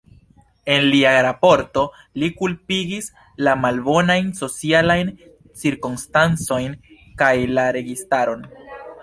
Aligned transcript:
En 0.75 0.85
lia 0.93 1.09
raporto, 1.25 1.83
li 2.21 2.29
kulpigis 2.39 3.09
la 3.49 3.53
malbonajn 3.67 4.33
socialajn 4.41 5.13
cirkonstancojn 5.65 6.75
kaj 7.23 7.33
la 7.61 7.69
registaron. 7.79 8.45